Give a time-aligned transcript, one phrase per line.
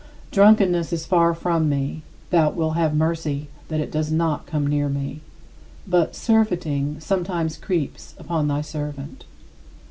[0.31, 2.01] "Drunkenness is far from me.
[2.31, 5.21] Thou wilt have mercy that it does not come near me.
[5.85, 9.25] But "surfeiting" sometimes creeps upon thy servant.